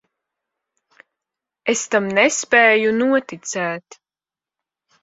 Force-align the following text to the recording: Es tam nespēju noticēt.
Es 1.75 1.85
tam 1.93 2.09
nespēju 2.21 2.95
noticēt. 3.05 4.03